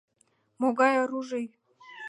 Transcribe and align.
«Могай 0.61 0.93
оружий?» 1.03 1.47